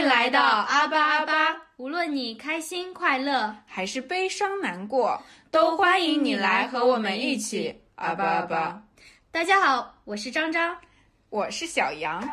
[0.00, 5.20] 迎来到阿巴阿巴，无论你开心快乐还是悲伤难过，
[5.50, 8.82] 都欢迎你来和我们一起阿巴阿巴。
[9.30, 10.78] 大家好，我是张张，
[11.28, 12.26] 我是小杨。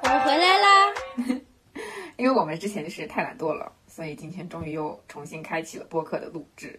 [0.00, 0.94] 我们回来啦！
[2.16, 6.78] 因为我们之前就是太懒惰了，所以今天终于又重新开启了播客的录制。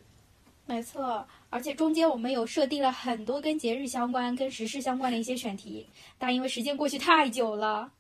[0.65, 5.85] 没错，而且中间我们有设定了很多跟节日相关、跟时事相关的一些选题，
[6.17, 7.91] 但因为时间过去太久了，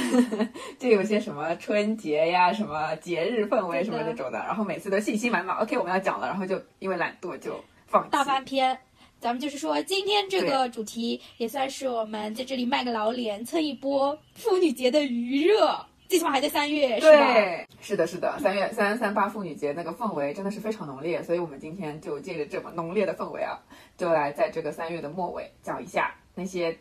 [0.80, 8.08] 就有些什么春节呀、什么节日氛围什么这种的，然后每次都信心满满，OK 我们要讲了，然后就因为懒惰就放弃。
[8.10, 8.78] 大翻篇。
[9.18, 15.86] 咱们就是说，今天这个主题也算是我们在这里卖个老脸，蹭一波妇女节的余热。
[16.08, 17.34] 最起码还在三月，是吧？
[17.34, 23.58] 对，是的，是的，三月三三八妇女节那个氛围真的是非常浓烈，所以我们今天就借着这么浓烈的氛围啊，
[23.96, 26.76] 就来在这个三月的末尾讲一下那些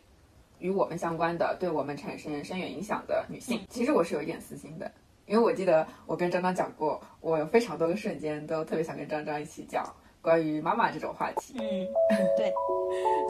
[0.59, 3.59] 与我们相关的、对我们产生深远影响的女性。
[3.69, 4.91] 其实我是有一点私心的，
[5.25, 9.83] 因为我记得我跟张张讲过，我有非常多的瞬间都特别想跟张张一起讲
[10.21, 11.55] 关于妈妈这种话题。
[11.59, 11.87] 嗯，
[12.37, 12.53] 对。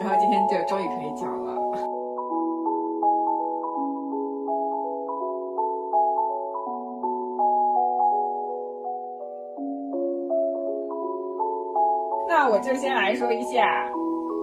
[0.00, 1.65] 然后今天就终于可以讲了。
[12.48, 13.90] 我就先来说一下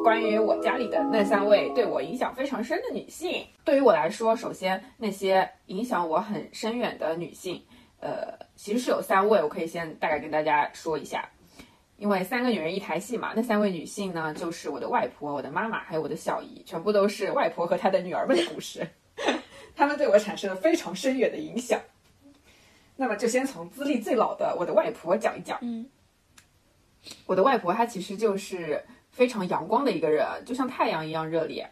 [0.03, 3.45] 关于我家里的那三位对我影响非常深的女性。
[3.63, 7.63] 对于我来说，首先那些影响我很深远的女性，
[8.01, 11.29] 呃，其实是有三位，我可以先大概跟大家说一下。
[11.95, 18.85] 因为三个女人一台戏嘛，那三位女性呢，就是我的外婆、我的妈妈还有我的小姨，全部都是外婆和她的女儿们的故事，
[19.77, 21.79] 她们对我产生了非常深远的影响。
[22.97, 25.57] 那么就先从资历最老的我的外婆讲一讲。
[25.61, 25.85] 嗯。
[27.25, 31.69] 我的外婆她其实就是非常阳光的一个人，就像太阳一样热烈。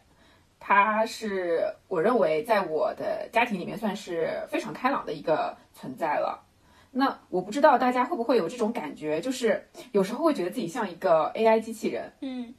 [0.60, 6.44] 她是我认为在我的家庭里面算是非常开朗的一个存在了。
[6.92, 12.12] 那我不知道大家会不会有这种感觉，就是有时候会觉得自己像一个 AI 机器人。
[12.20, 12.54] 嗯，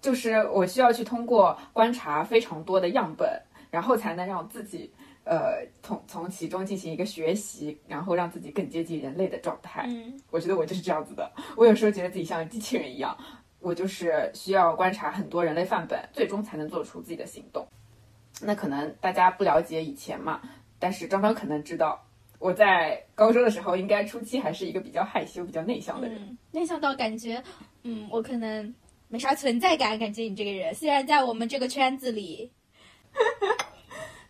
[0.00, 3.28] 就是我需要去通过观察非常多的样本，
[3.70, 4.92] 然后才能让自己。
[5.26, 9.84] 呃，从从其中进行一个学习，然后让自己更接近人类的状态。
[9.88, 11.28] 嗯，我觉得我就是这样子的。
[11.56, 13.18] 我有时候觉得自己像机器人一样，
[13.58, 17.66] 我就是需要观察很多人类范本，最终才能做出自己的行动。
[18.40, 20.40] 那可能大家不了解以前嘛，
[20.78, 22.00] 但是张张可能知道，
[22.38, 26.38] 我在高中的时候，应该初期还是一个比较害羞、比较内向的人。
[26.52, 27.42] 内向到感觉，
[27.82, 28.72] 嗯，我可能
[29.08, 29.98] 没啥存在感。
[29.98, 32.52] 感觉你这个人，虽然在我们这个圈子里。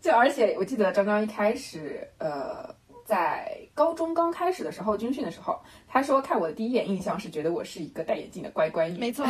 [0.00, 2.72] 就而且我记得张张一开始，呃，
[3.04, 8.98] 在高中刚开始的时候军训的时候，他说看我的第一眼印象是觉得我是一个戴眼镜的乖乖女。
[8.98, 9.26] 没错。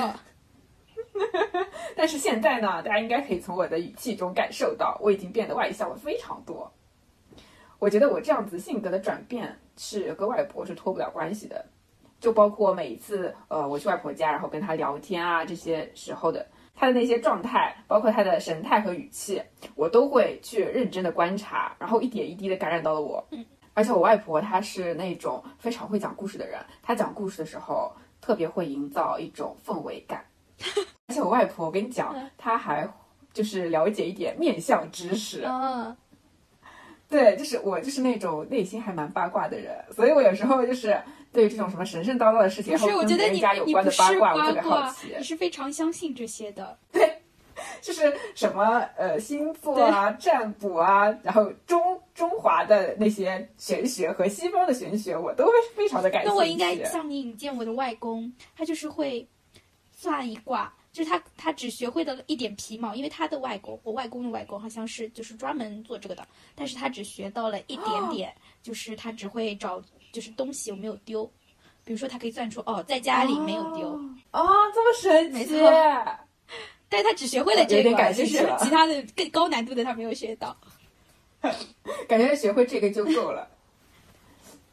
[1.96, 6.70] 但是现在呢，大家应该可以从我的语气中感受到，我已经变得外向了非常多。
[7.78, 11.64] 我觉得我这样子性格的转变是跟外婆是脱不了关系的，
[12.20, 16.46] 就包括每一次呃我去外婆家，然后跟她聊天啊这些时候的。
[16.78, 19.42] 他的那些状态，包括他的神态和语气，
[19.74, 23.26] 我都会去认真的观察，然后一点一滴的感染到了我。
[23.30, 23.42] 嗯，
[23.72, 30.22] 而且我外婆她是那种非常会讲故事的人，她讲故事的时候特别会营造一种氛围感。
[31.08, 32.86] 而且我外婆，我跟你讲，她还
[33.32, 35.44] 就是了解一点面相知识。
[35.46, 35.96] 嗯，
[37.08, 41.00] 对，就是我就是那种内心还蛮八卦的人，所以我有时候就是。
[41.36, 45.14] 对于这种什么神神叨叨的事情，是我觉得你家有关的八卦，我特别好奇。
[45.18, 47.20] 你是非常相信这些的， 对，
[47.82, 56.34] 就是什么呃星座啊、占卜啊，然后中中华的那些玄学和西方的玄学，我都会非常的感兴趣。
[56.34, 59.28] 那我应该向你引荐我的外公，他就是会
[59.94, 69.82] 算一卦，就是他他只学会了一点皮毛，因为他的外公，我外公的外公好像是就是专门做这个的，但是他只学到了一点点，就是他只会找。
[70.16, 71.30] 就是东西我没有丢，
[71.84, 73.86] 比如说他可以算出哦，在家里没有丢
[74.30, 75.60] 哦，这么神奇。
[76.88, 80.56] 但是他只学会了这个，就是其他的更高难度的他没有学到。
[82.08, 83.46] 感觉学会这个就够了。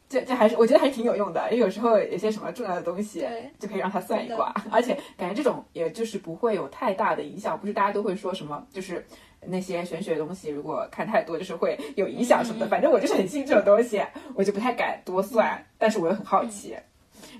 [0.08, 3.28] 这这还是我觉得还是挺有用的，因为有时候有些什么重要的东西
[3.58, 7.60] 就可以让他算一卦，而且感觉这种也就是不会有太大的影响。
[7.60, 9.06] 不是大家都会说什么就是。
[9.46, 12.66] 那些玄学的东西，如果看太多，就是会有影响什么的。
[12.66, 14.02] 反正我就是很信这种东西，
[14.34, 15.64] 我就不太敢多算。
[15.78, 16.76] 但是我又很好奇。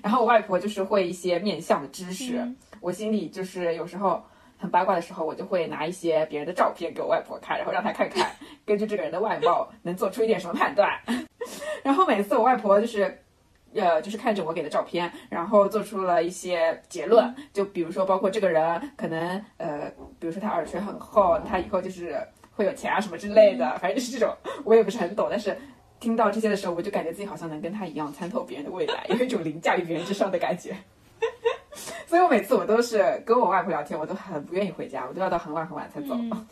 [0.01, 2.45] 然后我外婆就是会一些面相的知识，
[2.79, 4.21] 我心里就是有时候
[4.57, 8.29] 很八卦的时候，我就会拿一些别人的照片给我外婆看，然后让她看看，
[8.65, 10.91] 根据这个人的外貌能做出一点什么判断。
[11.83, 13.19] 然后每次我外婆就是
[13.73, 19.91] 呃，就是看着我给的照片，然后做出了一些结论，就比如说包括这个人可能呃，
[20.25, 22.17] 比如说他耳垂很厚，他以后就是
[22.51, 25.55] 会有钱啊什么之类的，反正就是这种，我也不是很懂，但是
[25.99, 30.75] 听到这些的时候，我就感觉自己好像能跟他一样参透别人的未来，有一种凌驾于别人之上的感觉。
[32.07, 36.15] 所以我每次我都是跟我外婆聊天，我都很不愿意回家，我都要到很晚很晚才走。
[36.15, 36.47] 嗯，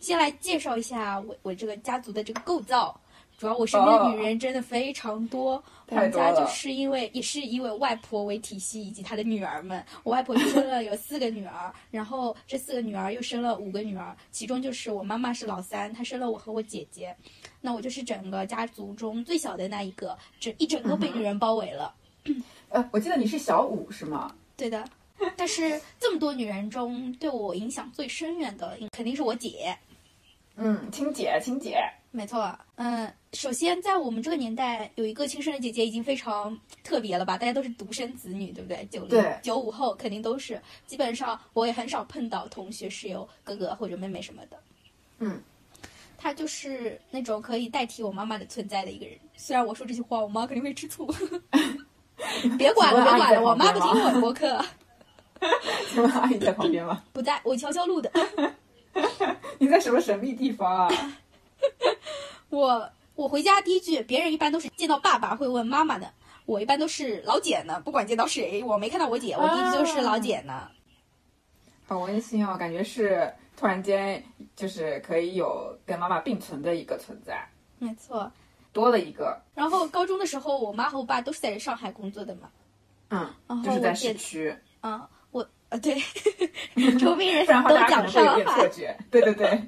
[0.00, 2.98] 先来介绍一下我我这个家族的这个构造。
[3.38, 5.52] 主要我身边的女人真的非常多，
[5.88, 9.82] 我们家就是因为也是以我外婆为体系，以及她的女儿们。
[10.02, 17.16] 我外婆生了有四个女儿，然后这四个女儿又生了五个女儿，其中就是我妈妈是老三，她生了我和我姐姐，
[17.62, 21.94] 那我就是整个家族中最小的那一个，整一整个被女人包围了。
[22.68, 24.34] 呃，我记得你是小五是吗？
[24.54, 24.84] 对的，
[25.34, 29.74] 但是这么多女人中，对我影响最深远的肯定是我姐。
[30.62, 31.78] 嗯，亲姐，亲姐。
[32.12, 37.38] 没错，嗯，首先在我们这个年代，有一个亲生的姐姐已经非常特别了吧？
[37.38, 38.86] 大家都是独生子女，对不对？
[38.90, 44.58] 九零九五后肯定都是，基本上我也很少碰到同学是有哥哥或者妹妹什么的。
[45.20, 45.40] 嗯，
[46.18, 49.16] 他就是那种可以代替我妈妈的存在的一个人。
[49.36, 51.06] 虽然我说这句话，我妈肯定会吃醋。
[52.58, 54.62] 别管了，别管了，我妈不听我的播客。
[55.88, 57.04] 请问阿姨在旁边吗？
[57.12, 58.10] 不在，我悄悄录的。
[59.58, 60.88] 你在什么神秘地方啊？
[62.50, 66.12] 我我回家第一句，别人一般都是见到爸爸会问妈妈的，
[66.46, 67.80] 我一般都是老姐呢。
[67.84, 70.68] 不管见到谁，我没看到我姐，我第一句就是老姐呢。
[71.86, 74.24] 好温馨哦，感觉是突然间
[74.56, 77.46] 就是可以有跟妈妈并存的一个存在。
[77.78, 78.30] 没错，
[78.72, 79.40] 多了一个。
[79.54, 82.48] 然后高中的时候，我妈和我爸都是在上海工作的嘛。
[83.10, 84.54] 嗯，就是在市区。
[84.82, 85.08] 嗯，我
[85.70, 85.96] 呃对，
[87.00, 88.58] 周边人都讲上海话。
[89.10, 89.60] 对对对。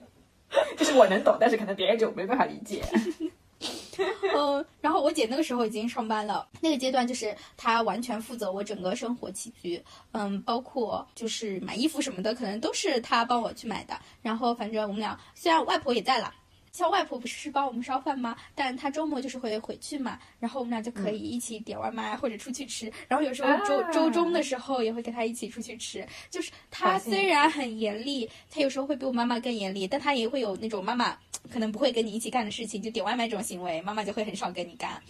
[0.76, 2.84] 就是我能懂，但是可能别人就没办法理解。
[4.36, 9.82] 嗯，然后我姐那个时候已经上班了，那个阶段就是她完全负责我整个生活起居，
[10.12, 13.98] 嗯，包括就是买衣服什么的，可能都是她帮我去买的。
[14.20, 16.30] 然后反正我们俩虽然外婆也在了。
[16.72, 18.34] 像外婆不是帮我们烧饭吗？
[18.54, 22.90] 但她周末就是会回去嘛，然后我们俩就可以一起点外卖或者出去吃。
[23.06, 26.06] 然后有时候周周中的时候也会跟她一起出去吃。
[26.30, 31.14] 就是她虽然很严厉，她有时候会比我妈妈更严厉，但她也会有那种妈妈
[31.52, 35.00] 可能不会跟你一起干的事情，就点外卖这种行为，妈妈就会很少跟你干。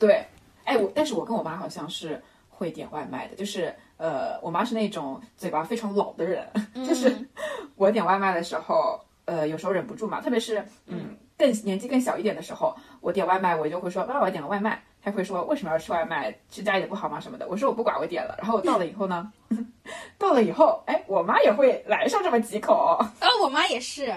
[0.00, 0.26] 对，
[0.64, 6.44] 哎，我但是我跟我妈好像是会点外卖的，就是呃，我妈是那种嘴巴非常老的人，
[6.84, 7.28] 就是
[7.76, 9.00] 我点外卖的时候。
[9.32, 14.82] 呃，有时候忍不住嘛，特别是嗯，更年纪更小一点的时候，我点外卖，我就会说，爸爸，我点个外卖。
[15.02, 16.32] 他会说，为什么要吃外卖？
[16.50, 17.18] 吃家里的不好吗？
[17.18, 17.48] 什么的。
[17.48, 18.36] 我说我不管，我点了。
[18.38, 19.32] 然后到了以后呢，
[20.18, 22.98] 到了以后，哎，我妈也会来上这么几口。
[23.20, 24.14] 呃，我妈也是，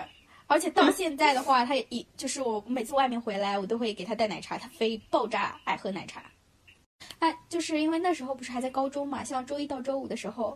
[0.48, 6.22] 而且到现在的话，她也就是我每次外面回来，我都会给她带奶茶，她非爆炸爱喝奶茶。
[7.20, 10.56] 哎，就是因为那时候不是还在高中嘛，像周一到周五的时候，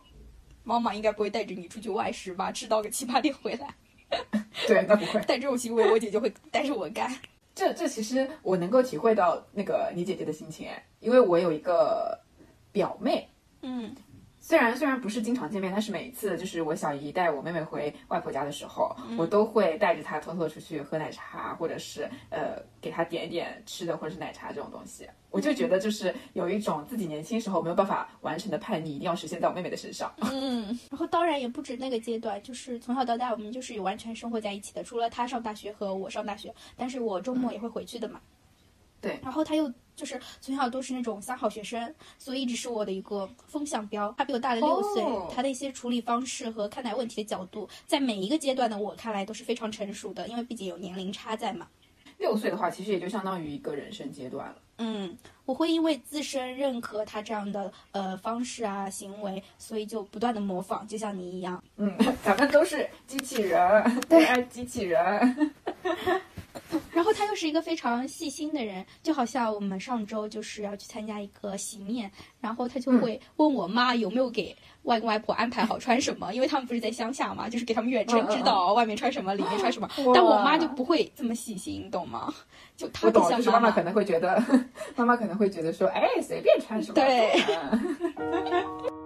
[0.64, 2.52] 妈妈应该不会带着你出去外食吧？
[2.52, 3.74] 吃到个七八点回来。
[4.68, 5.22] 对，那不会。
[5.28, 7.14] 但这种行为，我姐就会带着我干。
[7.56, 12.20] 这这其实我能够体会到那个你姐姐的心情哎，因为我有一个
[12.72, 13.28] 表妹，
[13.62, 13.96] 嗯。
[14.50, 25.08] 虽然虽然不是经常见面，但是每一次就是我小姨带我妹妹回外婆家的时候，我都会带着她偷偷出去喝奶茶，或者是呃给她点一点吃的，或者是奶茶这种东西。
[25.30, 30.12] 我就觉得就是有一种自己年轻时候没有办法完成的叛逆，一定要实现在我妹妹的身上。
[30.22, 38.20] 嗯，然后当然也不止那个阶段，就是从小到大我们就是有完全生活在一起的，除了她上大学和我上大学，但是我周末也会回去的嘛。
[39.02, 44.14] 对，然后他又就是从小都是那种三好学生，所以一直是我的一个风向标。
[44.18, 45.04] 他比我大了六岁，
[45.34, 51.68] 他的一些处理方式和看待问题的角度，在每一个阶段的我看来都是非常成熟的，因为毕竟有年龄差在嘛。
[52.18, 54.56] 六岁的话，其实也就相当于一个人生阶段了。
[54.80, 61.62] 嗯，我会因为自身认可他这样的呃方式啊行为，所以就不断的模仿，就像你一样。
[61.78, 65.54] 嗯， 咱们都是机器人，对， 爱机器人。
[66.92, 79.90] 然后他又是一个非常细心的人，就好像我们上周就是要去参加一个洗面，然后他就会问我妈有没有给外公外婆安排好穿什么，因为他们不是在乡下嘛，就是给他们远程指导外面穿什么，里面穿什么。
[80.14, 82.34] 但我妈就不会这么细心，懂吗？
[82.78, 84.42] 就她不像妈妈可能会觉得，
[84.96, 86.96] 妈妈可能会觉得说，哎，随便穿什么。
[86.96, 87.32] 对。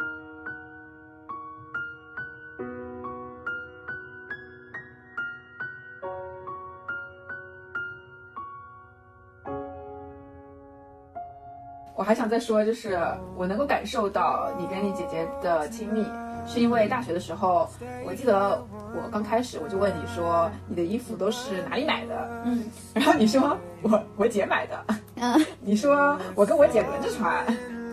[12.03, 12.99] 我还想再说，就是
[13.37, 16.05] 我能够感受到你跟你姐姐的亲密，
[16.45, 17.65] 是因为大学的时候，
[18.05, 18.61] 我记得
[18.93, 22.29] 我刚开始我就问你说你的衣服都是哪里买的？
[22.43, 27.41] 嗯，然后你说我我姐买的，嗯， 你说我跟我姐轮着穿，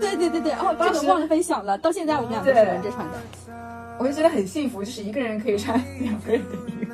[0.01, 3.19] 对对对对，哦，这个忘了分享了，到现在我们俩都是轮着穿的。
[3.97, 6.93] 我就觉得很幸福，就是一个人可以穿两个人的衣服。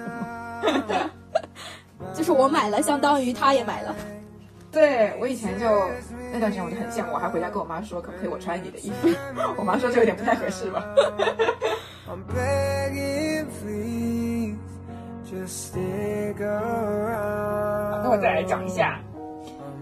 [2.12, 3.96] 就是我买了，相当于他也买了。
[4.72, 5.66] 对我以前就
[6.32, 9.08] 那段时间我就很羡慕，我还回家跟我妈说可不可以我穿你的衣服，
[9.56, 10.84] 我妈说这有点不太合适吧。
[12.08, 14.56] I'm begging, please,
[15.28, 18.02] just stick around.
[18.02, 19.00] 那我再来讲一下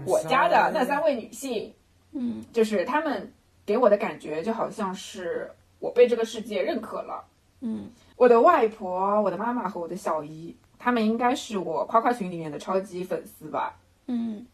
[0.05, 1.73] 我家的那三位女性，
[2.13, 3.31] 嗯就是她们
[3.65, 7.23] 给我的感觉就好像是我被这个世界认可了。
[7.61, 13.75] 嗯我的外婆、我的妈妈和我的小姨，她们应该是我夸夸群里面的超级粉丝吧。
[14.07, 14.45] 嗯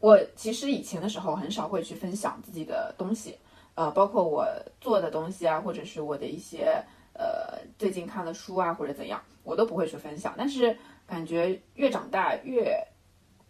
[0.00, 3.36] 我其实以前的时候很少会去分享自己的东西，
[3.74, 4.46] 呃，包括我
[4.80, 10.34] 做的东西啊，或者是我的一些呃最近看的书啊，或者怎样，我都不会去分享。
[10.36, 10.76] 但是
[11.06, 12.82] 感觉越长大越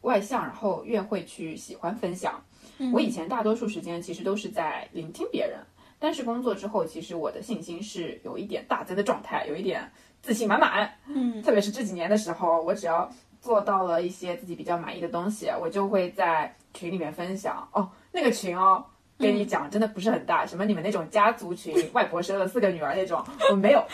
[0.00, 2.42] 外向，然后越会去喜欢分享。
[2.78, 5.61] 嗯我以前大多数时间其实都是在聆听别人，
[5.99, 9.90] 但是工作之后，其实我的信心是有一点大增的状态，有一点
[10.21, 10.90] 自信满满。
[11.07, 13.09] 嗯特别是这几年的时候，我只要
[13.40, 17.66] 做到了一些自己比较满意的东西，我就会在群里面分享。
[17.73, 18.85] 哦，那个群哦，
[19.18, 23.85] 跟你讲，真的不是很大，什么你们那种家族群，外婆生了四个女儿那种，我们没有。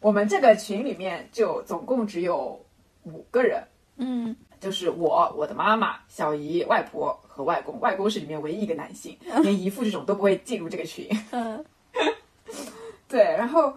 [0.00, 2.60] 我们这个群里面就总共只有
[3.04, 3.62] 五个人，
[3.96, 7.78] 嗯就是我、我的妈妈、小姨、外婆和外公。
[7.80, 11.08] 外公是里面唯一一个男性，连姨父这种都不会进入这个群。
[11.30, 11.64] 嗯
[13.08, 13.72] 对，然后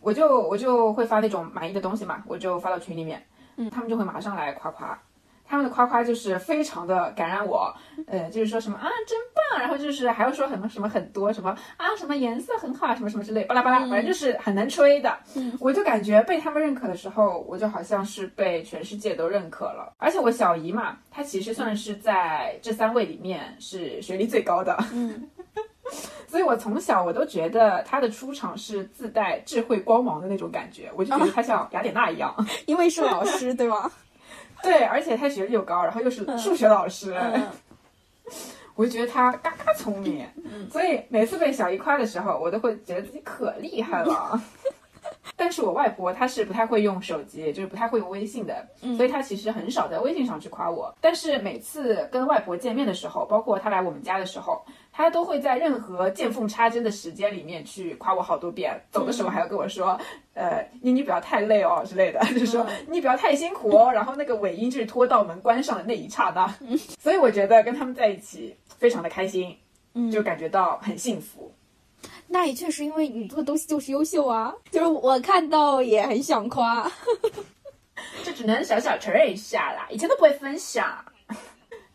[0.00, 3.24] 我就我就会发那种满意的东西嘛，我就发到群里面，
[3.60, 4.98] 嗯他们就会马上来夸夸，
[5.46, 7.72] 他们的夸夸就是非常的感染我，
[8.06, 15.52] 呃，就是说什么啊真棒，然后就是还要说什么什么很多什么啊什么颜色很好，什么什么之类，巴拉巴拉，反正就是很能吹的，嗯。
[15.60, 25.28] 我就感觉被他们认可的时候，我就好像是被全世界都认可了，而且我小姨嘛，她其实算是在这三位里面是学历最高的，嗯
[26.28, 32.34] 所以我从小我都觉得他的出场是自带智慧光芒的那种感觉，我就觉得他像 雅典娜一样。
[32.66, 33.90] 因为是老师对吗？
[34.62, 37.46] 对，而且他学历又高，然后又是数学老师，嗯
[38.76, 40.26] 我就觉得他嘎嘎聪明。
[40.70, 44.40] 所以每次被小姨夸的时候，我都会觉得自己可厉害了。
[45.36, 48.66] 但是我外婆她是不太会用手机，就是不太会用微信的，
[48.96, 50.94] 所以她其实很少在微信上去夸我。
[51.00, 54.62] 但是每次跟外婆见面的时候，包括她来我们家的时候，
[55.00, 58.80] 她都会在任何见缝插针的时间里面去夸我好多遍。
[58.90, 59.98] 走的时候还要跟我说，
[60.34, 63.92] 呃，妮妮不要太累哦之类的，就是说你不要太辛苦哦。
[63.92, 66.46] 然后那个尾音就是拖到门关上的那一刹那。
[67.00, 69.56] 所以我觉得跟他们在一起非常的开心，
[69.94, 71.52] 嗯就感觉到很幸福。
[72.28, 76.90] 那也确实，因为你做的东西就是优秀啊，就是我看到也很想夸。
[78.24, 81.04] 就只能小小承认一下啦，以前都不会分享。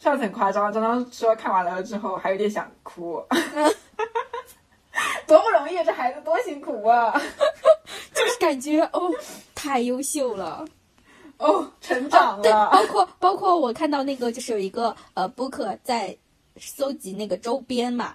[0.05, 3.19] 上次很夸张，张张说看完了之后还有点想哭，
[5.25, 7.11] 多不容易，这孩子多辛苦啊！
[8.13, 9.11] 就是感觉哦，
[9.55, 10.63] 太优秀了。
[11.39, 12.69] 哦，成长对，了。
[12.71, 16.15] 包括包括我看到那个就是有一个呃 book 在
[16.57, 18.13] 搜集那个周边嘛。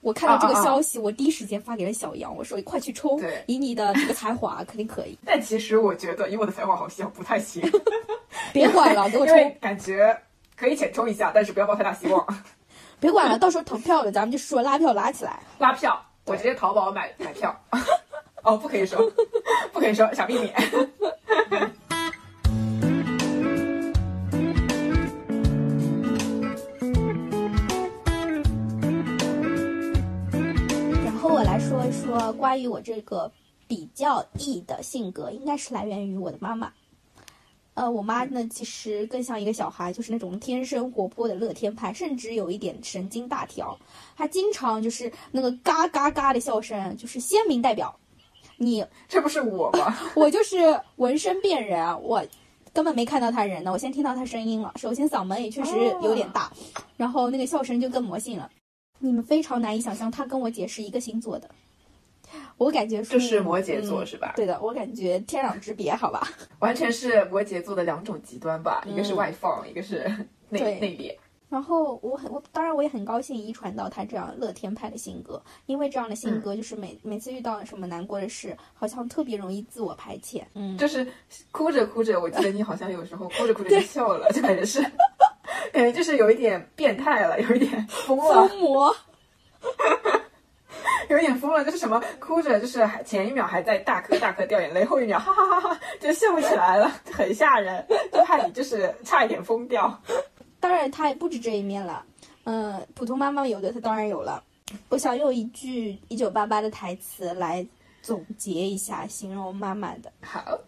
[0.00, 7.62] 我看到这个啊啊啊消息，我第一时间发给了小杨，我说你快去冲对，以你的这个才华肯定可以， 但其实我觉得，以我的才华好像不太行，
[8.52, 10.18] 别管了，给我因为冲，感觉
[10.60, 12.22] 可以浅冲一下，但是不要抱太大希望。
[13.00, 15.40] 别管了，到时候投票了，咱们就说拉票拉起来。
[15.58, 17.58] 拉票，我直接淘宝买买票。
[18.44, 19.10] 哦，不可以说，
[19.72, 20.52] 不可以说，小秘密。
[31.02, 33.32] 然后我来说一说关于我这个
[33.66, 36.70] 比较 E 的性格，应该是来源于我的妈妈。
[37.80, 43.74] 呃，我妈呢，其实更像一个小孩，就是那种天生活泼的乐天派，甚至有一点神经大条。
[44.14, 47.98] 她经常就是那个嘎嘎嘎的笑声，就是鲜明代表
[48.58, 49.96] 你这不是我吗？
[50.14, 52.22] 我就是闻声辨人啊，我
[52.74, 54.70] 根本没看到他人呢，我先听到他声音了。
[54.76, 56.52] 首先嗓门也确实有点大，
[56.98, 58.50] 然后那个笑声就更魔性了。
[58.98, 61.48] 你们非常难以想象，他跟我姐是一个星座的，
[62.60, 66.28] 我感觉就是摩羯座嗯是吧对的，我感觉天壤之别，好吧？
[66.60, 70.04] 完全是摩羯座的两种极端吧，一个是外放，一个是
[70.50, 71.16] 内内敛。
[71.48, 80.42] 然后我很我当然我也很高兴遗传到他这样乐天派的性格，因为这样的性格就是每、每次遇到什么难过的事，好像特别容易自我排遣。
[80.54, 81.06] 嗯，就是
[81.50, 84.92] 哭着哭着，我记得你好像有时候哭着哭着就笑了，就感觉是，感
[85.72, 88.94] 感觉就是有一点变态了，有一点疯了，疯魔。
[91.10, 100.00] 有点疯了，就是什么哭着，就是前一秒还在大颗大颗掉眼泪，后一秒哈哈哈哈就笑起来了，很吓人，就怕你就是差一点疯掉。
[100.60, 102.04] 当然，他也不止这一面了。
[102.44, 104.42] 嗯，普通妈妈有的，他当然有了。
[104.88, 107.66] 我想用一句一九八八的台词来
[108.02, 110.12] 总结一下，形容妈妈的。
[110.22, 110.58] 好，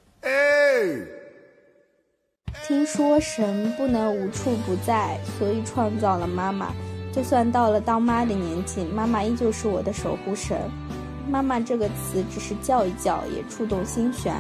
[2.65, 6.75] 听说神不能无处不在，所以创造了妈妈。
[7.13, 10.59] 就算到了当妈的年纪，妈妈依旧是我的守护神。
[11.31, 14.35] 妈妈这个词只是叫一叫，也触动心弦。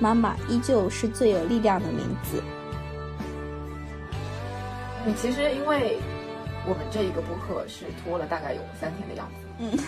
[0.00, 2.42] 妈妈依旧是最有力量的名字。
[5.04, 5.98] 嗯，其实因为
[6.66, 9.78] 我们这一个播客是拖了大概有三天的样子，嗯，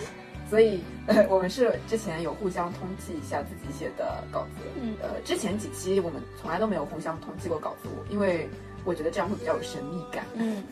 [0.51, 8.49] 所以呃，我们是之前有互相通气一下自己写的稿子，嗯呃，之前几期我们从来都没有互相通气过稿子，因为
[8.85, 10.25] 我觉得这样会比较有神秘感。
[10.35, 10.63] 嗯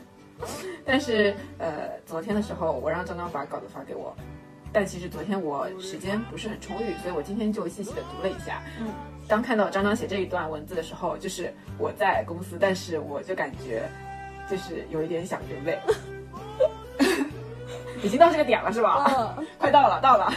[0.84, 4.14] 但是呃，昨天的时候我让张张把稿子发给我，
[4.72, 8.62] 但其实昨天我时间不是很充裕，所以我今天就细细的读了一下。
[8.80, 8.88] 嗯，
[9.28, 13.88] 当看到张张写这一段文字的时候，就是我在公司，但是我就感觉
[14.50, 15.78] 就是有一点想流泪。
[18.02, 19.08] 已经到这个点了是吧？
[19.38, 20.32] 嗯快到了，到了，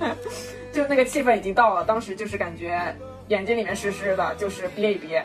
[0.72, 2.94] 就那个气氛已经到了，当时就是感觉
[3.28, 5.24] 眼睛里面湿湿的，就是憋一憋。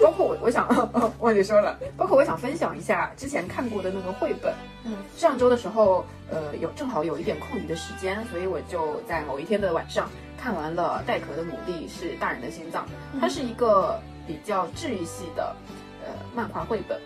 [0.00, 0.66] 包括我，我想
[1.20, 4.54] 忘记说了，包括我想分享一下之前看过的那个绘本。
[4.84, 10.08] 嗯，上周的时候，呃，有正好有一点空余的时间，所以我就在某一天的晚上
[10.40, 12.86] 看完了《带壳的牡蛎是大人的心脏》，
[13.20, 15.54] 它是一个比较治愈系的
[16.04, 17.00] 呃漫画绘本。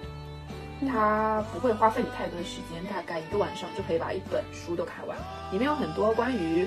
[0.88, 5.16] 它不会花费你太多的时间，大概一个晚上就可以把一本书都看完。
[5.52, 6.66] 里面有很多关于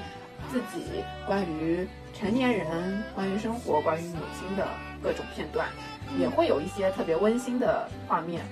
[0.50, 4.66] 自己、关于成年人、关于生活、关于母亲的
[5.04, 5.68] 各种片段，
[6.18, 8.44] 也会有一些特别温馨的画面。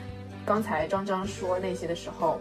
[0.45, 2.39] 刚才张张说那些的时候，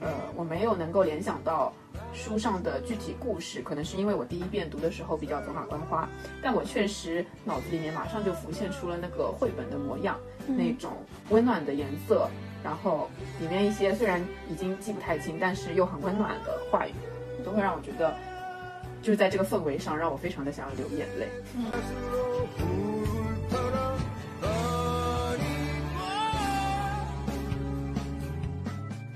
[0.00, 1.72] 呃，我没有能够联想到
[2.12, 6.08] 书上的具体故事，可能是因为我第一遍读的时候比较走马观花，
[6.42, 10.90] 但我确实脑子里面马上就浮现出了那个绘本的模样，那种
[11.28, 12.28] 温暖的颜色，
[12.64, 13.08] 然后
[13.40, 14.20] 里面一些虽然
[14.50, 16.92] 已经记不太清，但是又很温暖的话语，
[17.44, 18.12] 都会让我觉得，
[19.00, 21.28] 就是在这个氛围上，让我非常的想要流眼泪。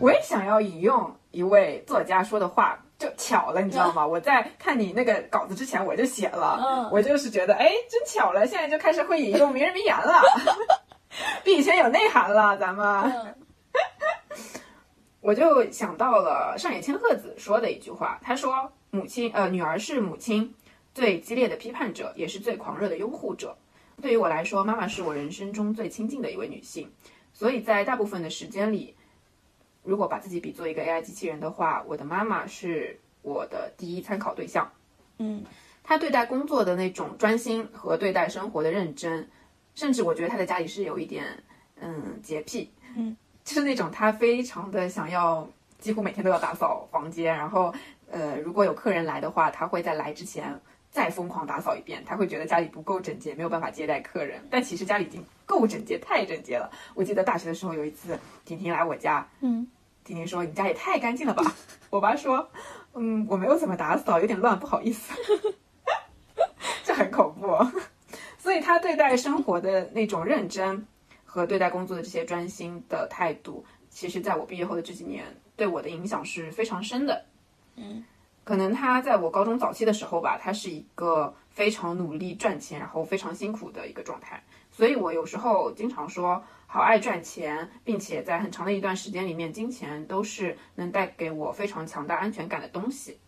[0.02, 4.04] 我也想要引用一位作家说的话，就巧了，你知道吗？
[4.04, 10.20] 我在看你那个稿子之前，我就写了，嗯我就是觉得，哎，真巧了，现在就开始会引用名人名言了，
[11.44, 12.84] 比以前有内涵了，咱们。
[13.04, 13.34] 嗯
[15.22, 20.52] 我就想到了上野千鹤子说的一句话，她说：“母亲，呃，女儿是母亲
[20.92, 23.56] 最激烈的批判者，也是最狂热的拥护者。
[24.02, 26.90] 对于我来说，妈妈是我人生中最亲近的一位女性，
[27.32, 28.96] 所以在大部分的时间里，
[29.84, 34.70] 如果把自己比作一个 AI 机器人的话，我的妈妈是我的第一参考对象。
[35.18, 35.44] 嗯。
[35.84, 39.28] 她对待工作的那种专心和对待生活的认真，
[39.74, 41.42] 甚至我觉得她在家里是有一点
[41.80, 45.44] 嗯洁癖，嗯，就是那种她非常的想要，
[45.80, 47.74] 几乎每天都要打扫房间，然后
[48.08, 50.56] 呃如果有客人来的话，她会在来之前
[50.92, 56.70] 再疯狂打扫一遍，他会觉得家里不够整洁，没有办法接待客人，但其实家里已经够整洁，太整洁了。
[56.94, 59.66] 我记得大学的时候有一次，婷婷来我家，嗯
[60.04, 61.54] 婷婷说：“你家也太干净了吧？”
[61.88, 62.50] 我爸说
[62.94, 65.14] ：“嗯，我没有怎么打扫，有点乱，不好意思。
[66.82, 67.56] ”这很恐怖。
[68.36, 70.84] 所以他对待生活的那种认真
[71.24, 75.24] 和对待工作的这些专心的态度，其实在我毕业后的这几年，
[75.54, 77.24] 对我的影响是非常深的。
[77.76, 78.04] 嗯，
[78.44, 84.42] 可能他在我高中早期的时候吧，他是一个非常努力赚钱，然后非常辛苦的一个状态。
[84.70, 93.18] 所以我有时候经常说，好爱赚钱，并且在很长的一段时间里面，金钱都是能带给我非常强大安全感的东西。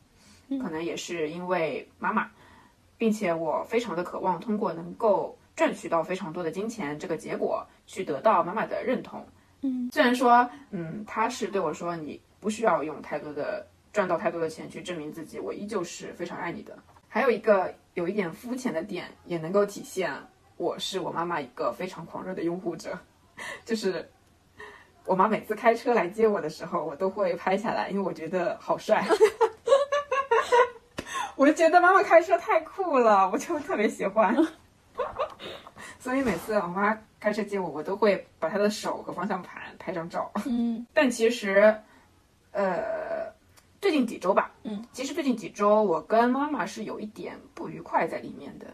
[0.62, 2.30] 可能也是因为妈妈，
[2.98, 9.26] 并且我非常的渴望通过能够赚取到非常多的金钱这个结果，去得到妈妈的认同。
[9.62, 16.76] 嗯，虽然说，嗯，他是对我说，你不需要用太多的赚到太多的钱去证明自己，我依旧是非常爱你的。
[17.08, 20.12] 还有一个有一点肤浅的点，也能够体现
[20.56, 22.98] 我是我妈妈一个非常狂热的拥护者，
[23.64, 24.10] 就是
[25.06, 29.06] 我妈每次开车来接我的时候，我都会拍下来，因为我觉得好帅。
[31.36, 34.36] 我就觉得妈妈开车太酷了，我就特别喜欢。
[36.00, 40.30] 所以每次我妈开车接我，我都会把她的手和方向盘拍张照。
[40.46, 41.76] 嗯 但其实，
[42.52, 43.32] 呃，
[43.84, 48.66] 最近几周吧，嗯，其实最近几周我跟妈妈是有一点不愉快在里面的，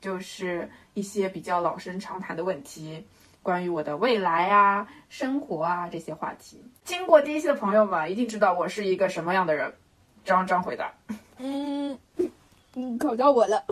[0.00, 3.04] 就是一些比较老生常谈的问题，
[3.42, 6.64] 关于我的未来啊、生活啊这些话题。
[6.82, 9.70] 经过第一期的朋友们一定知道我是一个什么样的人。
[10.24, 10.90] 张张回答。
[11.36, 11.98] 嗯，
[12.72, 13.62] 嗯，考到我了。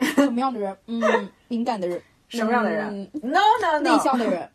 [0.00, 0.76] 什么样的人？
[0.86, 2.02] 嗯，敏感的人。
[2.26, 4.50] 什么样的人嗯？No No 内 No 向的人。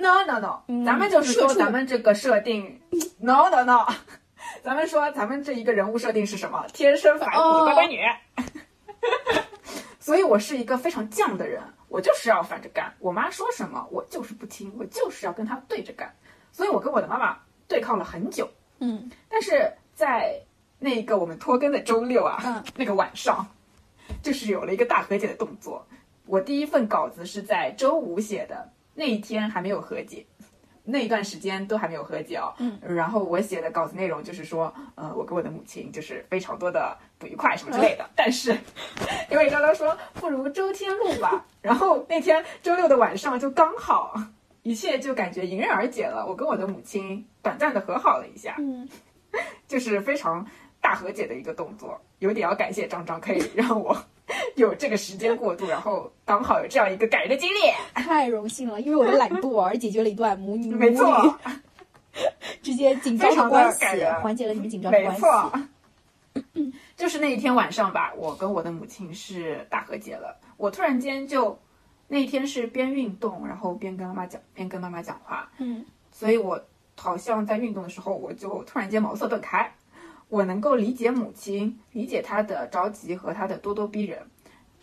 [0.00, 2.80] No No No，嗯咱们就是说咱们这个设定。
[3.18, 3.86] No No No，
[4.62, 6.64] 咱们说咱们这一个人物设定是什么？
[6.72, 7.98] 天生反骨哦乖乖女。
[9.98, 12.94] 所以我是一个非常犟的人，我就是要反着干。
[13.00, 16.14] 我妈说什么，我就是不听，我就是要跟她对着干。
[16.52, 18.48] 所以我跟我的妈妈对抗了很久。
[18.80, 20.40] 嗯但是在
[20.78, 23.44] 那个我们拖更的周六啊，嗯那个晚上，
[24.22, 25.84] 就是有了一个大和解的动作。
[26.24, 30.26] 我第一份稿子是在周五写的，那一天还没有和解，
[30.82, 32.52] 那一段时间都还没有和解哦。
[32.58, 38.04] 嗯，然后我写的稿子内容就是说，呃，我跟我的母亲就是非常多的不愉快什么之类的。
[38.16, 38.50] 但是
[39.30, 44.20] 因为刚刚说不如周天录吧，然后那天周六的晚上就刚好。
[44.64, 46.26] 一切就感觉迎刃而解了。
[46.26, 48.86] 我跟我的母亲短暂的和好了一下，嗯，
[49.66, 50.44] 就是非常
[50.78, 53.96] 大和解的一个动作，有点要感谢张张，可以让我
[54.56, 57.58] 有这个时间过渡，然后刚好有这样一个感人的经历。
[58.02, 61.38] 太荣幸了，因为我的懒惰而解决了一段母女母女没错，
[62.62, 63.84] 直接紧张的关系
[64.22, 65.20] 缓解了你们紧张的关系。
[65.20, 65.52] 错，
[66.96, 70.36] 就是那一天晚上吧，我跟我的母亲是大和解了。
[70.56, 71.58] 我突然间就
[72.08, 76.60] 那一天是边运动，然后边跟妈妈讲，边跟妈妈讲话，嗯所以我
[76.96, 79.72] 好像在运动的时候，我就突然间茅塞顿开，
[80.28, 84.20] 我能够理解母亲，理解她的着急和她的咄咄逼人。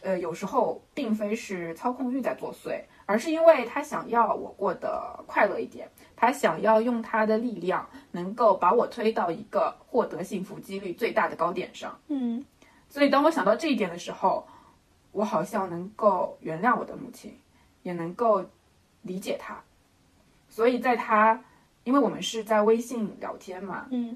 [0.01, 11.97] 呃，有时候并非是操控欲在作祟，而是因为她想要我过得快乐一点，她想要用她的力量能够把我推到一个获得幸福几率最大的高点上。
[12.07, 12.45] 嗯
[12.87, 14.47] 所以当我想到这一点的时候，
[15.11, 17.35] 我好像能够原谅我的母亲，
[17.81, 18.45] 也能够
[19.01, 19.59] 理解她。
[20.49, 21.43] 所以在她，
[21.83, 24.15] 因为我们是在微信聊天嘛，嗯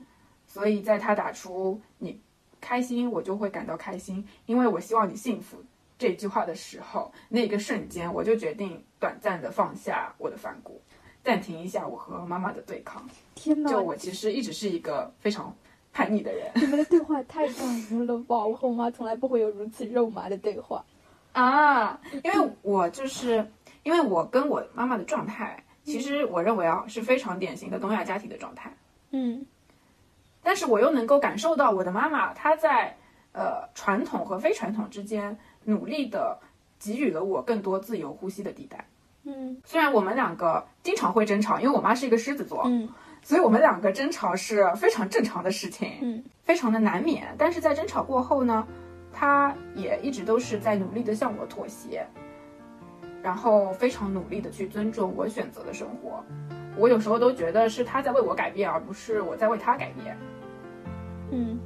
[0.49, 2.19] 所以在他打出“你
[2.59, 5.63] 开心，我就会感到开心，因为我希望你幸福”
[5.97, 10.81] 这句话的时候，那个瞬间，我就决定短暂的放下我的反骨，
[11.23, 13.07] 暂停一下我和妈妈的对抗。
[13.35, 15.55] 天哪就，我其实一直是一个非常
[15.93, 16.51] 叛逆的人。
[16.55, 18.45] 你们的对话太感人了吧！
[18.45, 20.83] 我和我妈从来不会有如此肉麻的对话。
[21.33, 23.45] 啊，因为我就是
[23.83, 28.75] 因为我跟我妈妈的状态，其实我认为啊是非常典型的东亚家庭的状态，
[29.11, 29.45] 嗯
[30.49, 32.97] 但是我又能够感受到我的妈妈她在
[33.33, 36.39] 呃传统和非传统之间努力的
[36.79, 38.87] 给予了我更多自由呼吸的地带。
[39.25, 42.89] 嗯虽然我们两个经常会争吵，因为我妈是一个狮子座，嗯
[43.21, 45.91] 所以我们两个争吵是非常正常的事情。
[46.01, 47.35] 嗯非常的难免。
[47.37, 48.67] 但是在争吵过后呢，
[49.13, 52.07] 她也一直都是在努力的向我妥协，
[53.21, 56.23] 然后非常努力的去尊重我选择的生活。
[56.75, 60.17] 我有时候都觉得是她在为我改变，而不是我在为她改变。
[61.31, 61.59] 嗯，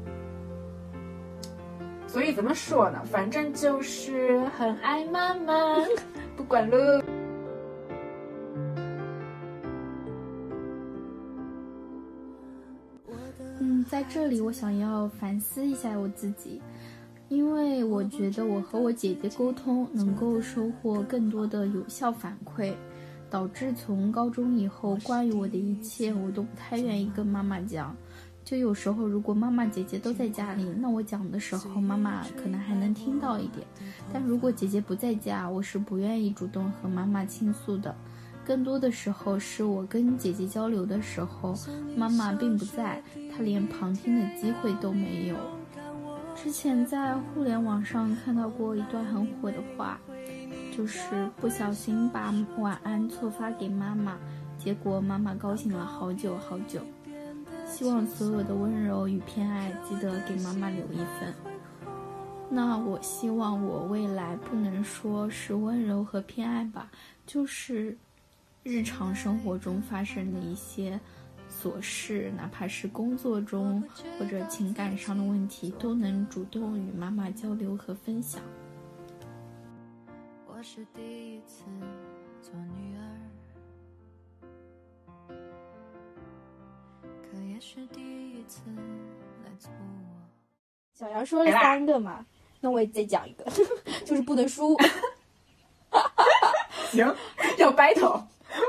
[2.08, 3.02] 所以怎么说呢？
[3.06, 5.76] 反正就是很爱妈妈，
[6.36, 7.04] 不管了。
[13.60, 16.62] 嗯，在这里我想要反思一下我自己，
[17.30, 22.74] 因为我觉得我和我姐姐沟通能够收获更多的有效反馈，
[23.30, 27.96] 导致从高中以后，关于我的一切我都不太愿意跟妈妈讲。
[28.54, 33.66] 所以有时候，如果妈妈、姐姐都在家里，那我讲的时候，妈妈可能还能听到一点；
[34.14, 37.96] 但如果姐姐不在家，我是不愿意主动和妈妈倾诉的。
[38.46, 41.56] 更多的时候是我跟姐姐交流的时候，
[41.98, 43.02] 妈妈并不在，
[43.36, 45.36] 她连旁听的机会都没有。
[46.36, 50.00] 之前在互联网上看到过一段很火的话，
[50.78, 54.16] 就是不小心把晚安错发给妈妈，
[54.60, 56.80] 结果妈妈高兴了好久好久。
[57.74, 61.34] 希望所有的温柔与偏爱，记得给妈妈留一份。
[62.48, 66.92] 那我希望我未来不能说是温柔和偏爱吧，
[67.26, 67.98] 就是
[68.62, 71.00] 日常生活中发生的一些
[71.50, 73.84] 琐事，哪怕是工作中
[74.20, 78.40] 或者情感上的问题，都能主动与妈妈交流和分享。
[80.46, 81.02] 我是第
[81.34, 81.64] 一次
[87.54, 88.62] 也是第一次
[89.46, 89.86] 来做我。
[90.92, 92.26] 小杨说了三个嘛，
[92.62, 93.46] 那我也再讲一个，
[94.04, 94.76] 就是不能输。
[96.90, 97.16] 行，
[97.60, 98.24] 要 battle，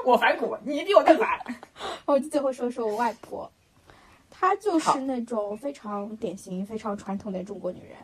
[0.04, 1.40] 我反骨，你比我更反。
[2.04, 3.50] 我就最后说说我外婆，
[4.28, 7.96] 她就是那种非常典型、非常传统的中国女人。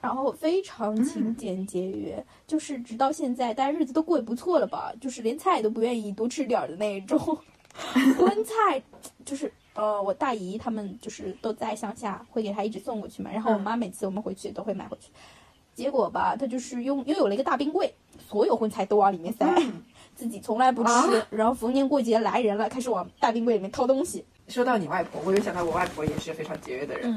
[0.00, 4.92] 然后非常勤俭节约，就是直到现在，大家日子都过得不错了吧？
[5.00, 7.18] 就是连菜都不愿意多吃点儿的那种，
[8.18, 8.82] 荤菜
[9.24, 13.30] 就是呃，我大姨他们就是都在乡下，会给他一直送过去嘛。
[13.32, 15.08] 然后我妈每次我们回去都会买回去，
[15.74, 17.92] 结果吧，他就是拥拥有了一个大冰柜，
[18.28, 19.44] 所有荤菜都往里面塞，
[20.14, 24.24] 自己从来不吃，啊然后逢年过节来人了，开始往大冰柜里面掏东西。
[24.46, 27.10] 说到你外婆，我又想到我外婆也是非常节约的人。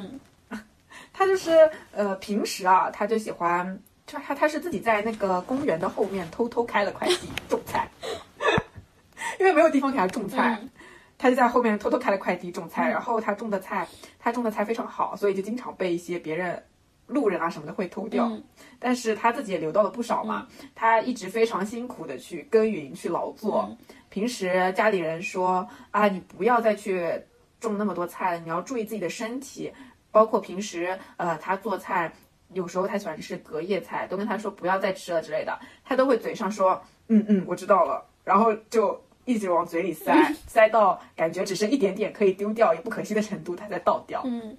[0.50, 0.60] 嗯
[1.14, 1.52] 她就是
[1.92, 7.18] 呃，平时啊，她就喜欢，她她她是自己在那个公园的后面偷偷开了块地
[7.48, 7.90] 种菜，
[9.40, 10.70] 因为没有地方给她种菜，嗯
[11.18, 12.90] 她就在后面偷偷开了快递种菜。
[12.90, 13.88] 然后他种的菜，
[14.20, 16.64] 他种的菜非常好，所以就经常被一些别人。
[17.10, 18.44] 路人啊什么的会偷掉，嗯
[18.78, 20.46] 但是他自己也留到了不少嘛。
[20.76, 23.66] 他一直非常辛苦的去耕耘、去劳作。
[23.70, 23.78] 嗯
[24.10, 27.10] 平时家里人说啊，你不要再去
[27.62, 29.72] 种那么多菜了，你要注意自己的身体。
[30.12, 32.12] 包括平时呃，他做菜
[32.52, 40.12] 有时候他喜欢吃隔夜菜，都跟他说不要再吃了之类的，他都会嘴上说嗯嗯，我知道了，然后就一直往嘴里塞，
[40.48, 44.22] 塞到感觉只剩一点点可以丢掉也不可惜的程度，他再倒掉。
[44.26, 44.58] 嗯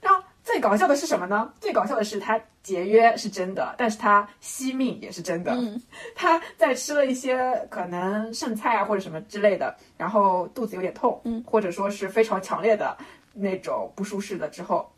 [0.00, 1.52] 然后最搞笑的是什么呢？
[1.60, 5.52] 最搞笑的是他节约是真的，但是他惜命也是真的。
[5.52, 5.80] 嗯
[6.16, 7.38] 他在吃了一些
[7.70, 12.96] 可能剩菜啊或者什么之类的，然后肚子有点痛，嗯或者说是非常强烈的
[13.34, 14.90] 那种不舒适的之后，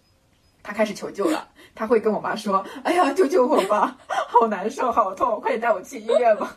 [0.62, 1.46] 他开始求救了。
[1.74, 6.56] 他会跟我妈说：“哎呀，救救我吧，好难受，好痛，快点带我去医院吧。”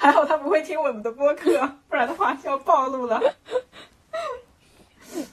[0.00, 3.20] 还好他不会听我们的播客，不然的话就要暴露了。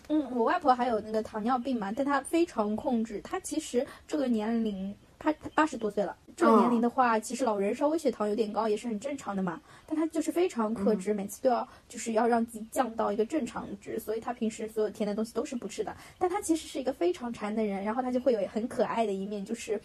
[0.10, 3.22] 嗯，我外婆还有那个糖尿病嘛，但她非常控制。
[3.22, 9.62] 她其实这个年龄，她她八十多岁了，这个年龄的话，其实老人稍微血糖有点高也是很正常的嘛。
[9.86, 15.96] 但她就是非常克制，每次都要就是要让自己降到一个正常值，所以她平时所有甜的东西都是不吃的。
[16.18, 19.80] 但她其实是一个非常馋的人，然后她就会有很可爱的一面，就是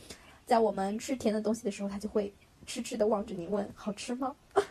[0.45, 2.33] 在我们吃甜的东西的时候，她就会
[2.67, 4.35] 痴痴的望着你问好吃吗？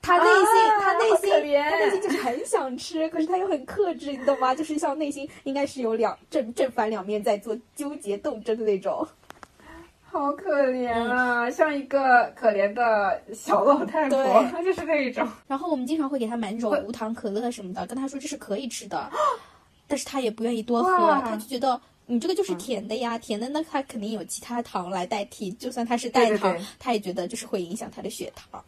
[0.00, 4.54] 他内心，啊她内心，好可怜她内心就是很想吃，可是他又很克制，你懂吗？
[4.54, 9.06] 就是像内心应该是有两正正反两面在做纠结斗争的那种。
[10.10, 15.28] 好可怜啊， 像一个可怜的小老太婆对，她就是那一种。
[15.46, 19.10] 然后我们经常会给她买那种无糖可乐什么的，跟她说这是可以吃的，
[19.86, 21.78] 但是她也不愿意多喝，哇她就觉得。
[22.10, 28.64] 你这个就是甜的呀，甜的那它肯定有其他糖来代替，就算它是代糖，对对对她也觉得就是会影响他的血糖。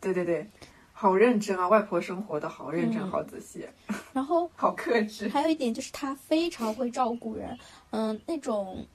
[0.00, 0.48] 对对对，
[0.92, 1.66] 好认真啊！
[1.66, 3.66] 外婆生活的好认真，嗯好仔细，
[4.14, 5.28] 然后好克制。
[5.28, 7.58] 还有一点就是他非常会照顾人，
[7.90, 8.86] 嗯，那种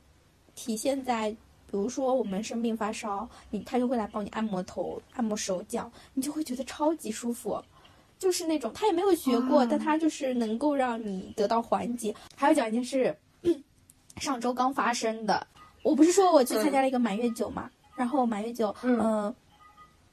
[0.55, 1.37] 体现在，比
[1.71, 7.61] 如说我们生病发烧，你他就会来帮你按摩头、按摩手脚，你就会觉得超级舒服。
[8.17, 12.15] 就是那种他也没有学过，但他就是能够让你得到缓解。
[12.37, 13.13] 还有讲一件事，
[14.17, 15.45] 上周刚发生的，
[15.81, 18.99] 我不是说我去参加了一个满月酒嘛，然后满月酒，嗯。
[18.99, 19.35] 呃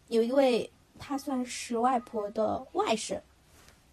[0.09, 3.17] 有一位她算是外婆的外甥，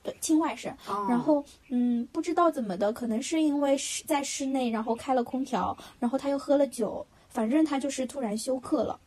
[0.02, 0.72] 对，亲外甥。
[0.88, 1.06] 哦。
[1.08, 9.00] 然后，嗯，不知道怎么的，可能是因为室在室内，然后开了空调，然后他又喝了酒，反正他就是突然休克了，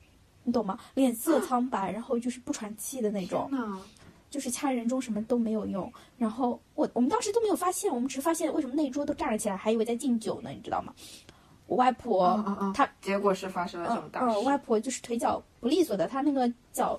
[0.44, 0.78] 你懂吗？
[0.94, 3.76] 脸色苍白，然后就是不喘气的那种，那
[4.30, 5.92] 就是掐人中什么都没有用。
[6.16, 10.94] 然后我我们当时都没有发现，我们只发现为什么那一桌都站了起来，还以为在敬酒呢，你知道吗？
[11.66, 14.38] 我外婆，嗯嗯嗯，她结果是发生了这种嗯嗯，大事。
[14.40, 16.98] 外婆就是腿脚不利索的，她那个脚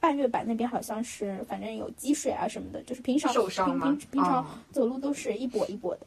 [0.00, 6.00] 半月板那边好像是反正有积水啊什么的，就是平常平受伤吗平平常哦走路都是一跛一跛的。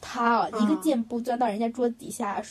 [0.00, 2.42] 她啊一个嗯箭步钻到人家桌子底下，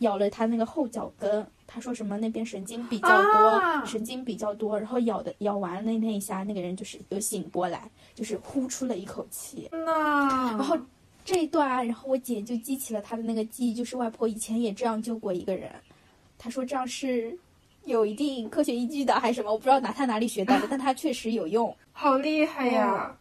[0.00, 1.46] 咬了她那个后脚跟。
[1.70, 9.68] 她说什么那边神经比较多，啊神经比较多，然后咬的咬完那那一下，那个人就是有醒过来，就是呼出了一口气。
[9.70, 10.76] 那然后
[11.24, 15.70] 这一段啊，然后我姐就记起了她的那个记忆，就是外婆以前也这样救过一个人。
[16.38, 17.38] 她说这样是
[17.84, 19.52] 有一定科学依据的，还是什么？
[19.52, 23.14] 我不知道哪他哪里学到的，但他确实有用， 好厉害呀！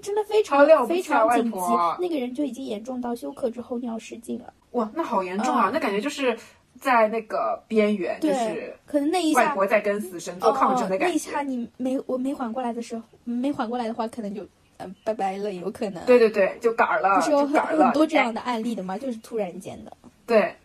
[0.00, 1.58] 真的非常了不非常紧急。
[2.00, 4.52] 那个人就已经严重到休克之后尿失禁了。
[4.70, 5.70] 哇，那好严重啊！
[5.72, 6.36] 那感觉就是
[6.80, 11.42] 在那个边缘，就是可能那一外婆在跟死神做抗争的感哦、那一下。
[11.42, 14.46] 你没我没缓过来的时候，没缓过来的话，可能就
[14.78, 16.04] 嗯、拜拜了，有可能。
[16.06, 17.46] 对对对，就杆儿了，不是有。
[17.46, 18.98] 很很多这哎样的案例的吗？
[18.98, 19.92] 就是突然间的。
[20.26, 20.56] 对，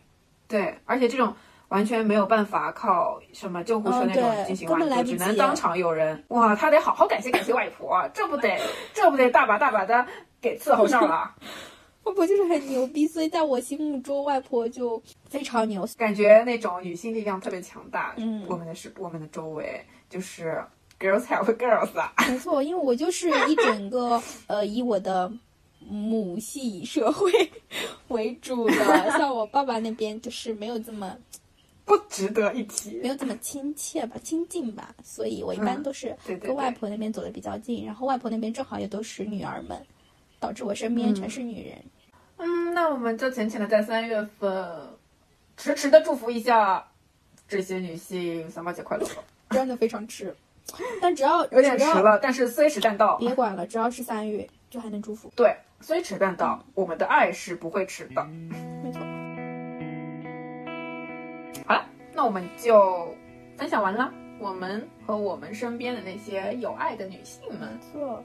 [0.48, 1.32] 对，而且这种
[1.68, 6.24] 完全没有办法靠什么救护车嗯那种进行挽救，根本来只能当场有人。
[6.30, 8.58] 哇，他得好好感谢感谢外婆啊，这不得
[8.94, 10.08] 这不得大把大把的
[10.42, 11.36] 给伺候上了。
[12.08, 15.88] 外婆就是很牛逼，所以在我心目中，外婆就非常牛。
[15.98, 18.14] 感觉那种女性力量特别强大。
[18.18, 20.64] 嗯我们的是我们的周围就是
[21.00, 22.14] girls help girls 啊。
[22.30, 25.32] 没错，因为我就是一整个 呃，以我的
[25.80, 27.32] 母系社会
[28.10, 31.16] 为主的， 像我爸爸那边就是没有这么
[31.86, 33.08] 不值得一提没。
[33.10, 39.78] 有这么亲切吧，亲近吧，所以我一般嗯都是对对跟外婆那边走的比较近，然后外婆那边正好也都是女儿们，
[40.40, 41.78] 导致我身边嗯全是女人。
[41.78, 41.92] 嗯，
[42.74, 44.66] 那我们就浅浅的在三月份，
[45.58, 46.86] 迟迟的祝福一下
[47.48, 49.24] 这些女性三八节快乐吧。
[49.50, 50.36] 真的非常迟，
[51.02, 53.16] 但只要有点迟了，但是虽迟但到。
[53.18, 58.24] 别管了，只要是三月就还能祝福，对，虽迟但到，我们的爱是不会迟的。
[58.84, 59.02] 没错。
[61.66, 63.16] 好了，那我们就
[63.58, 67.80] 分享完了，我们和我们身边的那些有爱的女性们。
[67.92, 68.24] 错，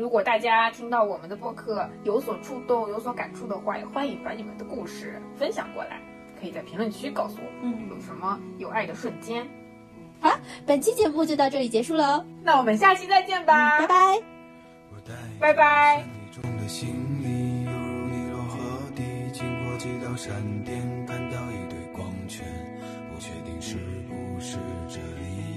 [0.00, 6.00] 如果大家听到我们的播客有所触动、有所感触的话，也欢迎把你们的故事分享过来，
[6.40, 9.46] 可以在评论区告诉我嗯，有什么有爱的瞬间。
[10.18, 10.30] 好
[10.64, 13.94] 本期节目就到这里结束了哦，那我们下期再见吧，拜拜。
[14.90, 15.96] 我带拜拜。
[15.98, 16.88] 山里中的行
[17.22, 18.58] 李犹如尼罗河
[18.96, 19.02] 底，
[19.34, 20.32] 经过几道闪
[20.64, 22.46] 电，看到一堆光圈，
[23.12, 23.76] 不确定是
[24.08, 24.56] 不是
[24.88, 25.49] 这里。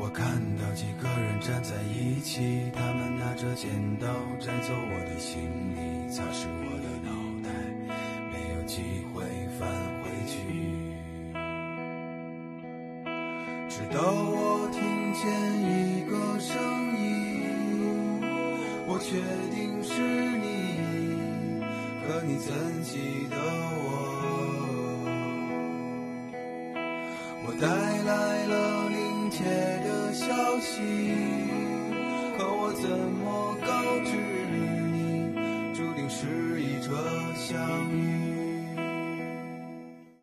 [0.00, 4.06] 我看到几个人站在一起，他们拿着剪刀
[4.38, 5.42] 摘走我的行
[5.74, 6.77] 李，擦拭我